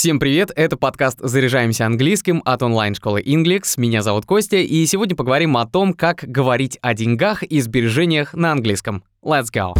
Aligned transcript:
Всем 0.00 0.18
привет, 0.18 0.50
это 0.56 0.78
подкаст 0.78 1.18
«Заряжаемся 1.20 1.84
английским» 1.84 2.40
от 2.46 2.62
онлайн-школы 2.62 3.20
Inglix. 3.20 3.74
Меня 3.76 4.00
зовут 4.00 4.24
Костя, 4.24 4.56
и 4.56 4.86
сегодня 4.86 5.14
поговорим 5.14 5.58
о 5.58 5.66
том, 5.66 5.92
как 5.92 6.24
говорить 6.26 6.78
о 6.80 6.94
деньгах 6.94 7.42
и 7.42 7.60
сбережениях 7.60 8.32
на 8.32 8.52
английском. 8.52 9.04
Let's 9.22 9.48
go! 9.54 9.74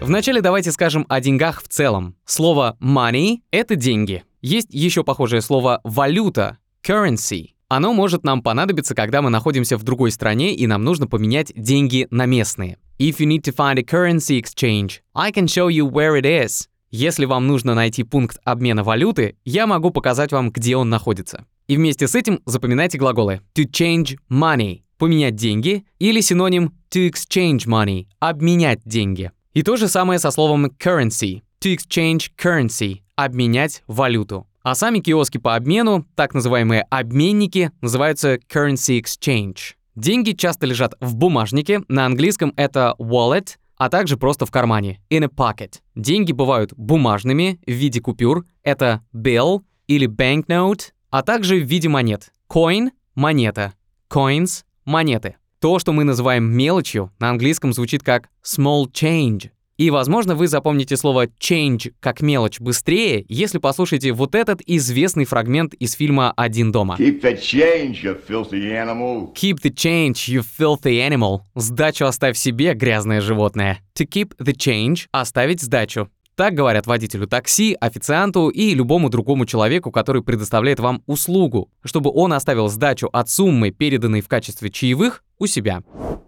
Вначале 0.00 0.40
давайте 0.40 0.72
скажем 0.72 1.06
о 1.08 1.20
деньгах 1.20 1.62
в 1.62 1.68
целом. 1.68 2.16
Слово 2.24 2.76
money— 2.80 3.42
это 3.52 3.76
деньги. 3.76 4.24
Есть 4.42 4.74
еще 4.74 5.04
похожее 5.04 5.40
слово 5.40 5.80
валюта— 5.84 6.58
currency. 6.84 7.50
Оно 7.68 7.92
может 7.92 8.24
нам 8.24 8.42
понадобиться, 8.42 8.96
когда 8.96 9.22
мы 9.22 9.30
находимся 9.30 9.76
в 9.76 9.84
другой 9.84 10.10
стране 10.10 10.52
и 10.52 10.66
нам 10.66 10.82
нужно 10.82 11.06
поменять 11.06 11.52
деньги 11.54 12.08
на 12.10 12.26
местные. 12.26 12.78
If 12.98 13.20
you 13.20 13.26
need 13.26 13.44
to 13.44 13.52
find 13.52 13.78
a 13.78 13.84
currency 13.84 14.38
exchange, 14.38 15.04
I 15.14 15.30
can 15.30 15.46
show 15.46 15.68
you 15.68 15.86
where 15.86 16.16
it 16.16 16.26
is. 16.26 16.66
Если 16.90 17.26
вам 17.26 17.46
нужно 17.46 17.76
найти 17.76 18.02
пункт 18.02 18.38
обмена 18.42 18.82
валюты, 18.82 19.36
я 19.44 19.68
могу 19.68 19.90
показать 19.90 20.32
вам, 20.32 20.50
где 20.50 20.76
он 20.76 20.90
находится. 20.90 21.44
И 21.68 21.76
вместе 21.76 22.08
с 22.08 22.16
этим 22.16 22.40
запоминайте 22.44 22.98
глаголы 22.98 23.40
to 23.54 23.70
change 23.70 24.18
money– 24.28 24.82
поменять 24.98 25.36
деньги, 25.36 25.84
или 26.00 26.20
синоним 26.20 26.72
to 26.90 27.08
exchange 27.08 27.68
money– 27.68 28.06
обменять 28.18 28.80
деньги. 28.84 29.30
И 29.52 29.62
то 29.62 29.76
же 29.76 29.86
самое 29.86 30.18
со 30.18 30.32
словом 30.32 30.66
currency– 30.66 31.42
to 31.60 31.76
exchange 31.76 32.32
currency– 32.36 33.02
обменять 33.14 33.84
валюту. 33.86 34.48
А 34.64 34.74
сами 34.74 34.98
киоски 34.98 35.38
по 35.38 35.54
обмену, 35.54 36.04
так 36.16 36.34
называемые 36.34 36.82
обменники, 36.90 37.70
называются 37.80 38.38
currency 38.52 39.00
exchange. 39.00 39.77
Деньги 39.98 40.30
часто 40.30 40.64
лежат 40.64 40.94
в 41.00 41.16
бумажнике, 41.16 41.82
на 41.88 42.06
английском 42.06 42.52
это 42.56 42.94
wallet, 43.00 43.56
а 43.76 43.88
также 43.88 44.16
просто 44.16 44.46
в 44.46 44.50
кармане, 44.52 45.00
in 45.10 45.24
a 45.24 45.26
pocket. 45.26 45.80
Деньги 45.96 46.30
бывают 46.30 46.72
бумажными 46.76 47.58
в 47.66 47.72
виде 47.72 48.00
купюр, 48.00 48.46
это 48.62 49.02
bill 49.12 49.62
или 49.88 50.08
banknote, 50.08 50.92
а 51.10 51.22
также 51.22 51.56
в 51.56 51.64
виде 51.64 51.88
монет. 51.88 52.30
Coin– 52.48 52.90
монета, 53.16 53.74
coins– 54.08 54.62
монеты. 54.84 55.34
То, 55.58 55.80
что 55.80 55.92
мы 55.92 56.04
называем 56.04 56.44
мелочью, 56.44 57.10
на 57.18 57.30
английском 57.30 57.72
звучит 57.72 58.04
как 58.04 58.28
small 58.44 58.84
change. 58.92 59.50
И, 59.78 59.90
возможно, 59.90 60.34
вы 60.34 60.48
запомните 60.48 60.96
слово 60.96 61.26
change 61.26 61.92
как 62.00 62.20
мелочь 62.20 62.58
быстрее, 62.58 63.24
если 63.28 63.58
послушаете 63.58 64.12
вот 64.12 64.34
этот 64.34 64.60
известный 64.66 65.24
фрагмент 65.24 65.72
из 65.74 65.92
фильма 65.92 66.32
«Один 66.36 66.72
дома». 66.72 66.96
Keep 66.98 67.22
the 67.22 67.38
change, 67.40 68.02
you 68.02 68.20
filthy 68.28 68.72
animal. 68.72 69.32
Keep 69.34 69.60
the 69.62 69.72
change, 69.72 70.28
you 70.28 70.42
filthy 70.42 70.98
animal. 71.08 71.42
Сдачу 71.54 72.06
оставь 72.06 72.36
себе, 72.36 72.74
грязное 72.74 73.20
животное. 73.20 73.78
To 73.96 74.04
keep 74.04 74.36
the 74.38 74.54
change– 74.56 75.06
оставить 75.12 75.62
сдачу. 75.62 76.10
Так 76.38 76.54
говорят 76.54 76.86
водителю 76.86 77.26
такси, 77.26 77.76
официанту 77.80 78.48
и 78.48 78.72
любому 78.72 79.10
другому 79.10 79.44
человеку, 79.44 79.90
который 79.90 80.22
предоставляет 80.22 80.78
вам 80.78 81.02
услугу, 81.06 81.68
чтобы 81.82 82.12
он 82.14 82.32
оставил 82.32 82.68
сдачу 82.68 83.08
от 83.12 83.28
суммы, 83.28 83.72
переданной 83.72 84.20
в 84.20 84.28
качестве 84.28 84.70
чаевых, 84.70 85.24
у 85.40 85.48
себя. 85.48 85.82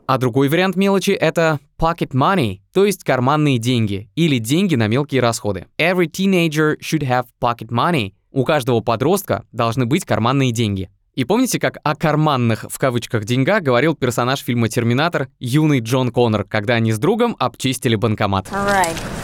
А 0.08 0.18
другой 0.18 0.48
вариант 0.48 0.74
мелочи— 0.74 1.10
это 1.12 1.60
pocket 1.78 2.10
money, 2.10 2.58
то 2.72 2.84
есть 2.84 3.04
карманные 3.04 3.58
деньги 3.58 4.10
или 4.16 4.38
деньги 4.38 4.74
на 4.74 4.88
мелкие 4.88 5.20
расходы. 5.20 5.66
Every 5.78 6.06
teenager 6.06 6.76
should 6.80 7.08
have 7.08 7.26
pocket 7.40 7.68
money. 7.68 8.14
У 8.32 8.44
каждого 8.44 8.80
подростка 8.80 9.44
должны 9.52 9.86
быть 9.86 10.04
карманные 10.04 10.50
деньги. 10.50 10.90
И 11.14 11.24
помните, 11.24 11.60
как 11.60 11.78
о 11.84 11.94
карманных 11.94 12.66
в 12.68 12.78
кавычках 12.80 13.26
деньгах 13.26 13.62
говорил 13.62 13.94
персонаж 13.94 14.40
фильма 14.40 14.68
«Терминатор» 14.68 15.28
юный 15.38 15.78
Джон 15.78 16.10
Коннор, 16.10 16.42
когда 16.42 16.74
они 16.74 16.90
с 16.90 16.98
другом 16.98 17.36
обчистили 17.38 17.94
банкомат? 17.94 18.48
All 18.48 18.68
right. 18.68 19.19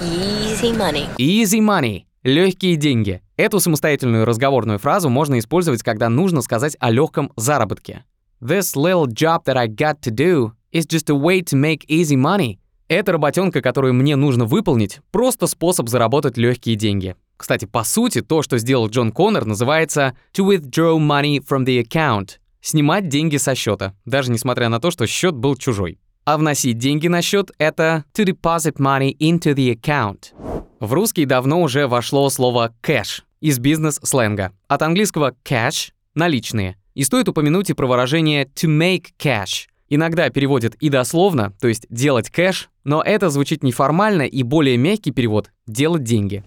Easy 0.00 0.72
money. 0.76 1.08
Easy 1.18 1.58
money. 1.60 2.04
Легкие 2.22 2.76
деньги. 2.76 3.20
Эту 3.36 3.58
самостоятельную 3.58 4.24
разговорную 4.24 4.78
фразу 4.78 5.08
можно 5.08 5.40
использовать, 5.40 5.82
когда 5.82 6.08
нужно 6.08 6.40
сказать 6.42 6.76
о 6.78 6.90
легком 6.90 7.32
заработке. 7.34 8.04
This 8.40 8.76
little 8.76 9.06
job 9.06 9.44
that 9.46 9.56
I 9.56 9.66
got 9.66 10.00
to 10.02 10.14
do 10.14 10.52
is 10.72 10.86
just 10.86 11.10
a 11.10 11.16
way 11.16 11.40
to 11.40 11.60
make 11.60 11.84
easy 11.88 12.14
money. 12.14 12.58
Эта 12.86 13.10
работенка, 13.10 13.60
которую 13.60 13.94
мне 13.94 14.14
нужно 14.14 14.44
выполнить, 14.44 15.00
просто 15.10 15.48
способ 15.48 15.88
заработать 15.88 16.36
легкие 16.36 16.76
деньги. 16.76 17.16
Кстати, 17.36 17.64
по 17.64 17.82
сути, 17.82 18.20
то, 18.20 18.42
что 18.42 18.58
сделал 18.58 18.88
Джон 18.88 19.10
Коннор, 19.10 19.46
называется 19.46 20.16
to 20.32 20.46
withdraw 20.46 20.96
money 20.98 21.40
from 21.44 21.64
the 21.64 21.82
account. 21.82 22.38
Снимать 22.60 23.08
деньги 23.08 23.36
со 23.36 23.56
счета, 23.56 23.94
даже 24.04 24.30
несмотря 24.30 24.68
на 24.68 24.78
то, 24.78 24.92
что 24.92 25.08
счет 25.08 25.34
был 25.34 25.56
чужой. 25.56 25.98
А 26.30 26.36
вносить 26.36 26.76
деньги 26.76 27.08
на 27.08 27.22
счет— 27.22 27.52
это 27.58 28.04
to 28.14 28.22
deposit 28.22 28.76
money 28.76 29.16
into 29.16 29.54
the 29.54 29.74
account. 29.74 30.34
В 30.78 30.92
русский 30.92 31.24
давно 31.24 31.62
уже 31.62 31.86
вошло 31.86 32.28
слово 32.28 32.74
cash 32.82 33.22
из 33.40 33.58
бизнес-сленга. 33.58 34.52
От 34.66 34.82
английского 34.82 35.34
cash— 35.42 35.92
наличные. 36.14 36.76
И 36.92 37.02
стоит 37.04 37.30
упомянуть 37.30 37.70
и 37.70 37.72
про 37.72 37.86
выражение 37.86 38.44
to 38.44 38.68
make 38.68 39.06
cash. 39.18 39.68
Иногда 39.88 40.28
переводят 40.28 40.74
и 40.74 40.90
дословно, 40.90 41.54
то 41.62 41.68
есть 41.68 41.86
делать 41.88 42.28
кэш, 42.28 42.68
но 42.84 43.00
это 43.02 43.30
звучит 43.30 43.62
неформально 43.62 44.24
и 44.24 44.42
более 44.42 44.76
мягкий 44.76 45.12
перевод— 45.12 45.50
делать 45.68 46.02
деньги. 46.02 46.42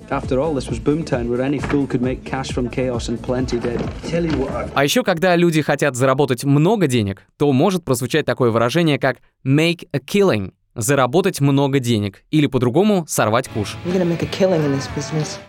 А 4.74 4.84
еще, 4.84 5.04
когда 5.04 5.36
люди 5.36 5.62
хотят 5.62 5.96
заработать 5.96 6.44
много 6.44 6.88
денег, 6.88 7.24
то 7.38 7.52
может 7.54 7.86
прозвучать 7.86 8.26
такое 8.26 8.52
выражение, 8.52 9.00
как 9.00 9.18
make 9.46 9.88
a 9.94 10.00
killing— 10.00 10.52
заработать 10.76 11.42
много 11.42 11.80
денег, 11.80 12.24
или 12.32 12.48
по-другому 12.48 13.06
сорвать 13.08 13.48
куш. 13.50 13.76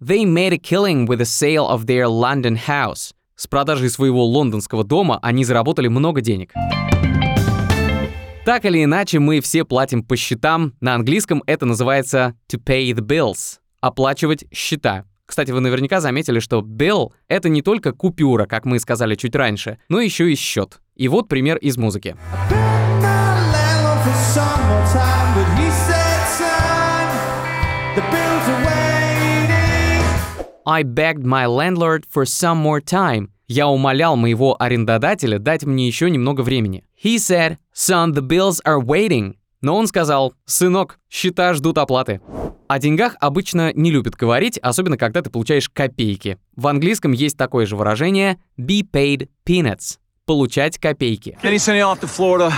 They 0.00 0.24
made 0.24 0.52
a 0.52 0.58
killing 0.58 1.06
with 1.06 1.18
the 1.18 1.24
sale 1.24 1.68
of 1.68 1.84
their 1.86 2.06
London 2.06 2.58
house. 2.68 3.12
С 3.36 3.46
продажей 3.46 3.88
своего 3.90 4.24
лондонского 4.24 4.84
дома 4.84 5.18
они 5.22 5.44
заработали 5.44 5.88
много 5.88 6.20
денег. 6.20 6.52
Так 8.44 8.64
или 8.64 8.82
иначе, 8.82 9.20
мы 9.20 9.40
все 9.40 9.64
платим 9.64 10.02
по 10.02 10.16
счетам. 10.16 10.74
На 10.80 10.96
английском 10.96 11.44
это 11.46 11.64
называется 11.64 12.34
to 12.50 12.60
pay 12.60 12.92
the 12.92 13.00
bills— 13.00 13.58
оплачивать 13.82 14.46
счета. 14.50 15.04
Кстати, 15.26 15.50
вы 15.50 15.60
наверняка 15.60 16.00
заметили, 16.00 16.38
что 16.38 16.60
bill— 16.60 17.12
это 17.28 17.48
не 17.48 17.60
только 17.60 17.92
купюра, 17.92 18.46
как 18.46 18.64
мы 18.64 18.78
сказали 18.78 19.14
чуть 19.14 19.34
раньше, 19.34 19.78
но 19.88 20.00
еще 20.00 20.32
и 20.32 20.36
счет. 20.36 20.80
И 20.94 21.08
вот 21.08 21.28
пример 21.28 21.58
из 21.58 21.76
музыки. 21.76 22.16
I 30.64 30.84
begged 30.84 31.24
my 31.24 31.46
landlord 31.46 32.04
for 32.08 32.24
some 32.24 32.62
more 32.62 32.80
time. 32.80 33.28
Я 33.48 33.68
умолял 33.68 34.16
моего 34.16 34.56
арендодателя 34.62 35.38
дать 35.38 35.64
мне 35.64 35.86
еще 35.86 36.08
немного 36.08 36.42
времени. 36.42 36.84
He 37.02 37.16
said, 37.16 37.58
son, 37.74 38.12
the 38.12 38.22
bills 38.22 38.60
are 38.64 38.80
waiting. 38.80 39.34
Но 39.62 39.76
он 39.76 39.86
сказал, 39.86 40.34
сынок, 40.44 40.98
счета 41.08 41.54
ждут 41.54 41.78
оплаты. 41.78 42.20
О 42.68 42.78
деньгах 42.78 43.16
обычно 43.20 43.72
не 43.74 43.90
любят 43.90 44.16
говорить, 44.16 44.58
особенно 44.58 44.96
когда 44.96 45.22
ты 45.22 45.30
получаешь 45.30 45.68
копейки. 45.68 46.38
В 46.56 46.66
английском 46.66 47.12
есть 47.12 47.36
такое 47.36 47.64
же 47.66 47.76
выражение 47.76 48.38
be 48.58 48.82
paid 48.82 49.28
peanuts– 49.46 49.98
получать 50.26 50.78
копейки. 50.78 51.38
Kenny 51.42 51.56
sent 51.56 51.78
you 51.78 51.84
off 51.84 52.00
to 52.00 52.08
Florida 52.08 52.52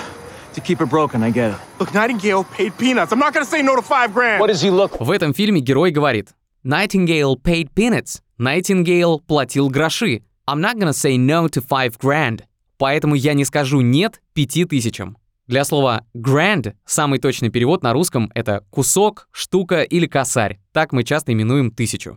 to 0.54 0.60
keep 0.62 0.78
her 0.78 0.86
broken. 0.88 1.22
I 1.22 1.30
get 1.30 1.50
it. 1.50 1.56
Look, 1.78 1.92
Nightingale 1.92 2.44
paid 2.56 2.76
peanuts. 2.78 3.12
I'm 3.12 3.18
not 3.18 3.34
gonna 3.34 3.44
say 3.44 3.62
no 3.62 3.76
to 3.76 3.82
five 3.82 4.14
grand. 4.14 4.40
What 4.40 4.48
does 4.48 4.62
he 4.62 4.70
look? 4.70 4.96
В 4.98 5.10
этом 5.10 5.34
фильме 5.34 5.60
герой 5.60 5.90
говорит 5.90 6.30
Nightingale 6.64 7.36
paid 7.36 7.68
peanuts. 7.74 8.20
Nightingale 8.38 9.20
платил 9.26 9.68
гроши. 9.68 10.22
I'm 10.46 10.60
not 10.60 10.76
gonna 10.78 10.92
say 10.92 11.16
no 11.18 11.48
to 11.48 11.60
five 11.60 11.98
grand. 11.98 12.44
Поэтому 12.78 13.14
я 13.14 13.34
не 13.34 13.44
скажу 13.44 13.80
нет 13.80 14.20
пяти 14.32 14.64
тысячам. 14.64 15.16
Для 15.46 15.64
слова 15.64 16.04
grand 16.16 16.72
самый 16.86 17.18
точный 17.18 17.50
перевод 17.50 17.82
на 17.82 17.92
русском— 17.92 18.30
это 18.34 18.64
кусок, 18.70 19.28
штука 19.30 19.82
или 19.82 20.06
косарь. 20.06 20.58
Так 20.72 20.92
мы 20.92 21.04
часто 21.04 21.34
именуем 21.34 21.70
тысячу. 21.70 22.14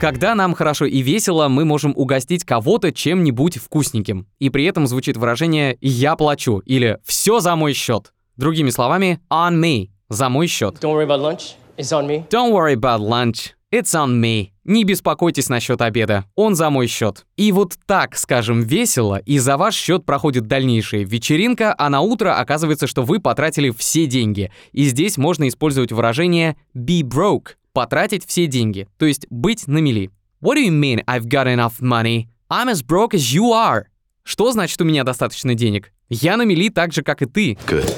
Когда 0.00 0.34
нам 0.34 0.54
хорошо 0.54 0.84
и 0.86 1.00
весело, 1.00 1.46
мы 1.46 1.64
можем 1.64 1.92
угостить 1.94 2.44
кого-то 2.44 2.90
чем-нибудь 2.90 3.58
вкусненьким. 3.58 4.26
И 4.40 4.50
при 4.50 4.64
этом 4.64 4.88
звучит 4.88 5.16
выражение 5.16 5.78
«я 5.80 6.16
плачу» 6.16 6.58
или 6.66 6.98
«все 7.04 7.38
за 7.38 7.54
мой 7.54 7.72
счет». 7.72 8.12
Другими 8.36 8.70
словами, 8.70 9.20
on 9.30 9.60
me– 9.60 9.90
за 10.08 10.28
мой 10.28 10.48
счет. 10.48 10.78
Don't 10.80 10.92
worry 10.92 11.06
about 11.06 11.20
lunch. 11.20 11.54
It's 11.78 11.92
on 11.92 12.08
me. 12.08 12.28
Don't 12.30 12.52
worry 12.52 12.74
about 12.74 13.00
lunch. 13.00 13.53
It's 13.74 13.92
on 13.92 14.20
me. 14.20 14.50
Не 14.62 14.84
беспокойтесь 14.84 15.48
насчет 15.48 15.82
обеда. 15.82 16.26
Он 16.36 16.54
за 16.54 16.70
мой 16.70 16.86
счет. 16.86 17.26
И 17.36 17.50
вот 17.50 17.74
так, 17.86 18.16
скажем, 18.16 18.62
весело, 18.62 19.16
и 19.16 19.38
за 19.38 19.56
ваш 19.56 19.74
счет 19.74 20.06
проходит 20.06 20.46
дальнейшая 20.46 21.04
вечеринка, 21.04 21.74
а 21.76 21.90
на 21.90 22.00
утро 22.00 22.38
оказывается, 22.38 22.86
что 22.86 23.02
вы 23.02 23.18
потратили 23.18 23.70
все 23.70 24.06
деньги. 24.06 24.52
И 24.70 24.84
здесь 24.84 25.16
можно 25.18 25.48
использовать 25.48 25.90
выражение 25.90 26.56
be 26.72 27.02
broke– 27.02 27.56
потратить 27.72 28.24
все 28.24 28.46
деньги, 28.46 28.86
то 28.96 29.06
есть 29.06 29.26
быть 29.28 29.66
на 29.66 29.78
мели. 29.78 30.12
What 30.40 30.54
do 30.54 30.64
you 30.64 30.70
mean 30.70 31.02
I've 31.06 31.26
got 31.26 31.48
enough 31.48 31.80
money? 31.80 32.28
I'm 32.48 32.68
as 32.68 32.80
broke 32.80 33.12
as 33.12 33.34
you 33.34 33.50
are. 33.50 33.86
Что 34.22 34.52
значит 34.52 34.80
у 34.80 34.84
меня 34.84 35.02
достаточно 35.02 35.56
денег? 35.56 35.90
Я 36.08 36.36
на 36.36 36.42
мели 36.42 36.68
так 36.68 36.92
же, 36.92 37.02
как 37.02 37.22
и 37.22 37.26
ты. 37.26 37.58
Good. 37.66 37.92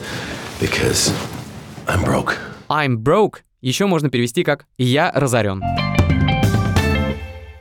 Because 0.59 1.13
I'm 1.87 2.03
broke. 2.03 2.39
I'm 2.71 2.97
broke 2.97 3.43
еще 3.67 3.87
можно 3.87 4.11
перевести 4.11 4.45
как 4.45 4.67
«я 4.79 5.11
разорен». 5.13 5.61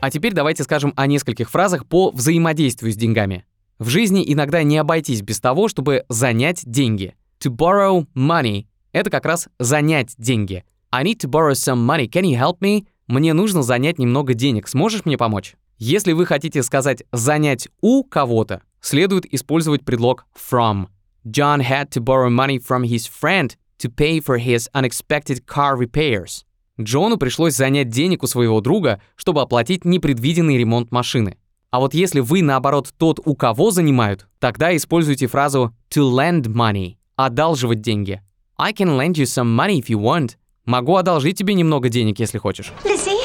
А 0.01 0.11
теперь 0.11 0.33
давайте 0.33 0.63
скажем 0.63 0.93
о 0.95 1.07
нескольких 1.07 1.49
фразах 1.49 1.87
по 1.87 2.11
взаимодействию 2.11 2.93
с 2.93 2.95
деньгами. 2.95 3.43
В 3.79 3.89
жизни 3.89 4.23
иногда 4.31 4.61
не 4.61 4.77
обойтись 4.77 5.23
без 5.23 5.39
того, 5.39 5.67
чтобы 5.67 6.05
занять 6.07 6.61
деньги. 6.63 7.15
To 7.43 7.49
borrow 7.49 8.05
money— 8.15 8.67
это 8.91 9.09
как 9.09 9.25
раз 9.25 9.47
занять 9.57 10.13
деньги. 10.19 10.63
I 10.91 11.03
need 11.03 11.17
to 11.21 11.27
borrow 11.27 11.53
some 11.53 11.83
money. 11.83 12.07
Can 12.07 12.21
you 12.21 12.39
help 12.39 12.59
me? 12.59 12.85
Мне 13.07 13.33
нужно 13.33 13.63
занять 13.63 13.97
немного 13.97 14.35
денег. 14.35 14.67
Сможешь 14.67 15.05
мне 15.05 15.17
помочь? 15.17 15.55
Если 15.79 16.13
вы 16.13 16.27
хотите 16.27 16.61
сказать 16.61 17.03
«занять 17.11 17.67
у 17.81 18.03
кого-то», 18.03 18.61
следует 18.79 19.25
использовать 19.33 19.83
предлог 19.83 20.27
from. 20.35 20.85
John 21.25 21.61
had 21.61 21.89
to 21.89 21.99
borrow 21.99 22.29
money 22.29 22.59
from 22.59 22.83
his 22.83 23.09
friend 23.09 23.55
to 23.79 23.89
pay 23.89 24.19
for 24.19 24.37
his 24.37 24.69
unexpected 24.73 25.45
car 25.45 25.77
repairs. 25.77 26.43
Джону 26.79 27.17
пришлось 27.17 27.55
занять 27.55 27.89
денег 27.89 28.23
у 28.23 28.27
своего 28.27 28.59
друга, 28.59 29.01
чтобы 29.15 29.41
оплатить 29.41 29.85
непредвиденный 29.85 30.57
ремонт 30.57 30.91
машины. 30.91 31.37
А 31.71 31.79
вот 31.79 31.93
если 31.93 32.19
вы, 32.19 32.41
наоборот, 32.41 32.93
тот, 32.97 33.19
у 33.25 33.35
кого 33.35 33.71
занимают, 33.71 34.27
тогда 34.39 34.75
используйте 34.75 35.27
фразу 35.27 35.73
to 35.89 36.09
lend 36.09 36.43
money– 36.47 36.95
одалживать 37.15 37.81
деньги. 37.81 38.21
I 38.57 38.71
can 38.71 38.97
lend 38.97 39.13
you 39.13 39.25
some 39.25 39.53
money 39.53 39.81
if 39.81 39.87
you 39.87 39.99
want. 39.99 40.37
Могу 40.65 40.95
одолжить 40.95 41.37
тебе 41.37 41.53
немного 41.53 41.89
денег, 41.89 42.19
если 42.19 42.37
хочешь. 42.37 42.71
Lizzie, 42.83 43.19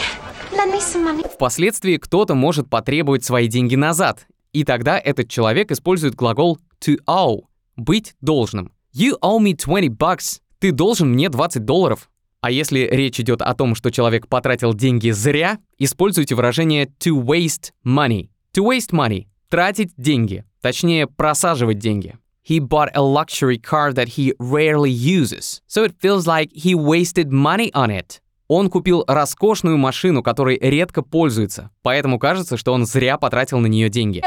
lend 0.53 0.73
me 0.73 0.81
some 0.81 1.05
money. 1.05 1.29
Впоследствии 1.32 1.96
кто-то 1.96 2.35
может 2.35 2.69
потребовать 2.69 3.25
свои 3.25 3.49
деньги 3.49 3.76
назад, 3.76 4.26
и 4.53 4.64
тогда 4.64 4.99
этот 4.99 5.29
человек 5.29 5.70
использует 5.70 6.14
глагол 6.14 6.58
to 6.81 6.99
owe– 7.06 7.43
быть 7.76 8.14
должным. 8.20 8.73
You 8.93 9.17
owe 9.23 9.39
me 9.39 9.55
20 9.55 9.97
bucks. 9.97 10.41
Ты 10.59 10.73
должен 10.73 11.13
мне 11.13 11.29
20 11.29 11.65
долларов. 11.65 12.11
А 12.41 12.51
если 12.51 12.89
речь 12.91 13.21
идет 13.21 13.41
о 13.41 13.55
том, 13.55 13.75
что 13.75 13.91
человек 13.91 14.27
потратил 14.27 14.75
деньги 14.75 15.11
зря, 15.11 15.59
используйте 15.79 16.35
выражение 16.35 16.87
to 16.99 17.23
waste 17.23 17.71
money. 17.87 18.31
To 18.55 18.65
waste 18.65 18.91
money– 18.93 19.27
тратить 19.49 19.93
деньги, 19.97 20.45
точнее 20.61 21.07
просаживать 21.07 21.79
деньги. 21.79 22.17
He 22.49 22.59
bought 22.59 22.89
a 22.95 23.03
luxury 23.03 23.59
car 23.59 23.93
that 23.93 24.17
he 24.17 24.35
rarely 24.41 24.91
uses, 24.91 25.61
so 25.69 25.85
it 25.85 25.95
feels 26.01 26.27
like 26.27 26.51
he 26.53 26.75
wasted 26.75 27.31
money 27.31 27.71
on 27.73 27.91
it. 27.91 28.21
Он 28.49 28.69
купил 28.69 29.05
роскошную 29.07 29.79
машину, 29.79 30.25
которой 30.25 30.59
редко 30.59 31.03
пользуется, 31.03 31.71
поэтому 31.83 32.19
кажется, 32.19 32.57
что 32.57 32.73
он 32.73 32.87
зря 32.87 33.17
потратил 33.19 33.61
на 33.61 33.69
нее 33.69 33.89
деньги. 33.89 34.21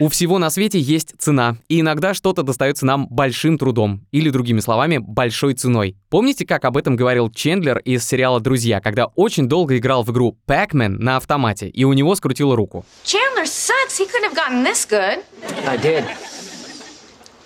У 0.00 0.08
всего 0.08 0.38
на 0.38 0.50
свете 0.50 0.78
есть 0.78 1.14
цена, 1.18 1.56
и 1.68 1.80
иногда 1.80 2.14
что-то 2.14 2.42
достается 2.42 2.86
нам 2.86 3.06
большим 3.08 3.58
трудом, 3.58 4.06
или, 4.12 4.30
другими 4.30 4.60
словами, 4.60 4.98
большой 4.98 5.54
ценой. 5.54 5.96
Помните, 6.08 6.46
как 6.46 6.64
об 6.64 6.76
этом 6.76 6.96
говорил 6.96 7.30
Чендлер 7.30 7.78
из 7.78 8.06
сериала 8.06 8.40
«Друзья», 8.40 8.80
когда 8.80 9.06
очень 9.06 9.48
долго 9.48 9.76
играл 9.76 10.02
в 10.04 10.10
игру 10.10 10.38
Pac-Man 10.46 10.98
на 10.98 11.16
автомате, 11.16 11.68
и 11.68 11.84
у 11.84 11.92
него 11.92 12.14
скрутило 12.14 12.56
руку? 12.56 12.84
Chandler 13.04 13.44
sucks. 13.44 13.98
He 13.98 14.06
couldn't 14.06 14.30
have 14.30 14.34
gotten 14.34 14.62
this 14.64 14.86
good. 14.88 15.24
I 15.66 15.76
did. 15.76 16.04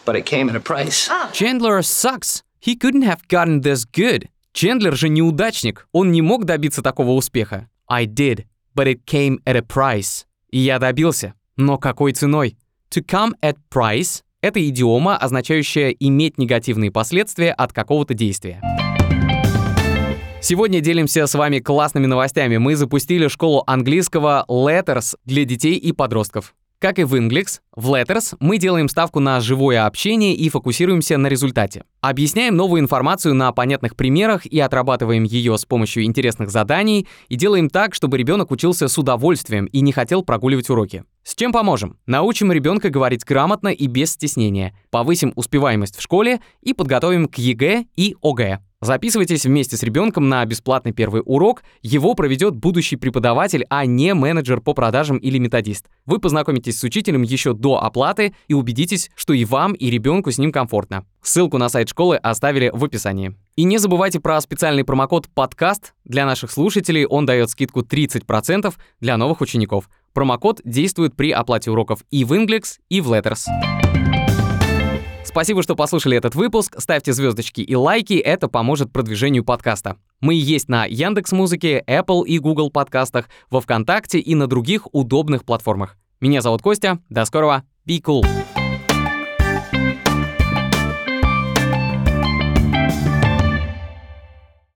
But 0.05 0.17
it 0.17 0.25
came 0.27 0.51
at 0.51 0.57
a 0.57 0.61
price. 0.61 1.09
Chandler 1.33 1.83
sucks. 1.83 2.43
He 2.61 2.77
couldn't 2.77 3.03
have 3.03 3.27
gotten 3.29 3.61
this 3.63 3.85
good. 3.85 4.29
Чендлер 4.53 4.95
же 4.95 5.09
неудачник, 5.09 5.89
он 5.93 6.13
не 6.13 6.21
мог 6.21 6.45
добиться 6.45 6.83
такого 6.83 7.13
успеха. 7.13 7.69
I 7.89 8.07
did, 8.07 8.45
but 8.75 8.87
it 8.87 9.05
came 9.07 9.39
at 9.45 9.57
a 9.57 9.63
price. 9.63 10.25
И 10.51 10.59
я 10.59 10.79
добился. 10.79 11.35
Но 11.57 11.79
какой 11.79 12.13
ценой? 12.13 12.57
To 12.95 13.05
come 13.05 13.33
at 13.43 13.57
price— 13.73 14.23
это 14.41 14.67
идиома, 14.69 15.17
означающая 15.17 15.91
иметь 15.91 16.39
негативные 16.39 16.91
последствия 16.91 17.53
от 17.53 17.73
какого-то 17.73 18.15
действия. 18.15 18.61
Сегодня 20.41 20.81
делимся 20.81 21.27
с 21.27 21.35
вами 21.35 21.61
классными 21.61 22.07
новостями. 22.07 22.57
Мы 22.57 22.75
запустили 22.75 23.29
школу 23.29 23.63
английского 23.67 24.45
Letters 24.49 25.15
для 25.25 25.45
детей 25.45 25.77
и 25.77 25.93
подростков. 25.93 26.55
Как 26.83 26.99
и 26.99 27.05
в 27.05 27.15
Inglex, 27.15 27.61
в 27.77 27.93
Letters 27.93 28.35
мы 28.41 28.59
делаем 28.59 28.89
ставку 28.89 29.21
на 29.21 29.39
живое 29.39 29.87
общение 29.87 30.35
и 30.35 30.49
фокусируемся 30.49 31.17
на 31.17 31.29
результате. 31.29 31.85
Объясняем 32.01 32.57
новую 32.57 32.83
информацию 32.83 33.37
на 33.37 33.53
понятных 33.53 33.95
примерах 33.95 34.47
и 34.47 34.59
отрабатываем 34.59 35.23
ее 35.23 35.57
с 35.57 35.65
помощью 35.65 36.03
интересных 36.03 36.51
заданий 36.51 37.07
и 37.29 37.37
делаем 37.37 37.71
так, 37.71 37.95
чтобы 37.95 38.19
ребенок 38.19 38.51
учился 38.51 38.89
с 38.89 38.99
удовольствием 38.99 39.67
и 39.67 39.81
не 39.81 39.93
хотел 39.93 40.25
прогуливать 40.25 40.71
уроки. 40.71 41.05
С 41.23 41.37
чем 41.37 41.53
поможем? 41.53 41.99
Научим 42.07 42.51
ребенка 42.51 42.91
говорить 42.91 43.25
грамотно 43.25 43.69
и 43.69 43.87
без 43.87 44.11
стеснения, 44.15 44.77
повысим 44.91 45.33
успеваемость 45.37 45.97
в 45.97 46.03
школе 46.03 46.41
и 46.63 46.75
подготовим 46.75 47.29
к 47.29 47.39
ЕГЭ 47.39 47.85
и 47.95 48.17
ОГЭ. 48.21 48.59
Записывайтесь 48.83 49.47
вместе 49.47 49.77
с 49.77 49.85
ребенком 49.85 50.29
на 50.29 50.45
бесплатный 50.45 50.91
первый 50.91 51.23
урок. 51.25 51.63
Его 51.83 52.15
проведет 52.15 52.57
будущий 52.57 52.97
преподаватель, 52.97 53.65
а 53.71 53.87
не 53.87 54.13
менеджер 54.13 54.61
по 54.61 54.75
продажам 54.75 55.19
или 55.19 55.39
методист. 55.39 55.87
Вы 56.05 56.19
познакомитесь 56.19 56.81
с 56.81 56.83
учителем 56.83 57.23
еще 57.23 57.53
до 57.53 57.81
оплаты 57.81 58.35
и 58.49 58.55
убедитесь, 58.55 59.13
что 59.15 59.35
и 59.35 59.45
вам, 59.45 59.75
и 59.75 59.89
ребенку 59.89 60.33
с 60.33 60.39
ним 60.39 60.51
комфортно. 60.51 61.07
Ссылку 61.23 61.59
на 61.59 61.69
сайт 61.69 61.91
школы 61.91 62.17
оставили 62.17 62.73
в 62.75 62.85
описании. 62.85 63.37
И 63.55 63.63
не 63.63 63.79
забывайте 63.79 64.19
про 64.19 64.41
специальный 64.41 64.83
промокод 64.83 65.29
«Подкаст». 65.29 65.95
Для 66.05 66.27
наших 66.27 66.51
слушателей 66.51 67.07
он 67.07 67.25
дает 67.25 67.51
скидку 67.51 67.83
30% 67.83 68.75
для 69.01 69.17
новых 69.17 69.41
учеников. 69.43 69.89
Промокод 70.13 70.61
действует 70.65 71.15
при 71.15 71.31
оплате 71.31 71.71
уроков 71.71 72.01
и 72.11 72.25
в 72.25 72.33
Inglix, 72.33 72.79
и 72.89 73.01
в 73.01 73.13
Letters. 73.13 73.47
Спасибо, 75.33 75.63
что 75.63 75.75
послушали 75.75 76.15
этот 76.15 76.35
выпуск. 76.35 76.77
Ставьте 76.79 77.15
звездочки 77.15 77.63
и 77.63 77.75
лайки, 77.75 78.13
это 78.13 78.49
поможет 78.49 78.93
продвижению 78.93 79.45
подкаста. 79.45 79.97
Мы 80.21 80.35
есть 80.35 80.69
на 80.69 80.85
Яндекс 80.85 81.33
Музыке, 81.33 81.83
Apple 81.87 82.27
и 82.27 82.39
Google 82.39 82.71
подкастах, 82.71 83.31
во 83.51 83.63
Вконтакте 83.63 84.19
и 84.19 84.35
на 84.35 84.47
других 84.47 84.87
удобных 84.93 85.47
платформах. 85.47 85.97
Меня 86.21 86.43
зовут 86.43 86.61
Костя. 86.61 86.99
До 87.09 87.25
скорого. 87.25 87.63
Be 87.89 88.03
cool. 88.03 88.23